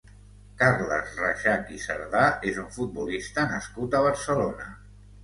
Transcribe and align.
Carles 0.59 1.11
Rexach 1.19 1.69
i 1.75 1.77
Cerdà 1.83 2.23
és 2.53 2.57
un 2.63 2.71
futbolista 2.79 3.45
nascut 3.53 3.99
a 3.99 4.03
Barcelona. 4.09 4.67